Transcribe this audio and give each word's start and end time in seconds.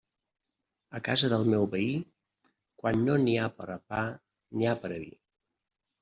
A 0.99 0.99
casa 1.07 1.27
del 1.33 1.43
meu 1.53 1.65
veí, 1.73 1.91
quan 2.83 3.03
no 3.09 3.17
n'hi 3.25 3.35
ha 3.41 3.49
per 3.57 3.67
a 3.73 3.75
pa, 3.91 4.01
n'hi 4.55 4.69
ha 4.71 4.73
per 4.85 4.91
a 4.97 4.99
vi. 5.03 5.11